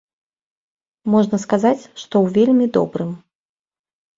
Можна 1.15 1.37
сказаць, 1.45 1.83
што 2.01 2.15
ў 2.23 2.33
вельмі 2.39 2.65
добрым. 2.79 3.11